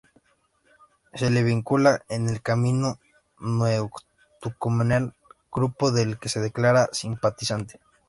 [1.13, 2.99] Se le vincula con el Camino
[3.37, 5.13] Neocatecumenal,
[5.51, 7.79] grupo del que se declara simpatizante.